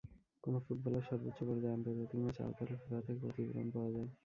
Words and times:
কোনো 0.43 0.57
ফুটবলার 0.65 1.07
সর্বোচ্চ 1.09 1.39
পর্যায়ের 1.47 1.75
আন্তর্জাতিক 1.77 2.19
ম্যাচে 2.21 2.41
আহত 2.43 2.57
হলে 2.61 2.75
ফিফা 2.81 2.99
থেকে 3.05 3.19
ক্ষতিপূরণ 3.23 3.67
পাওয়া 3.73 3.89
যায়। 3.95 4.09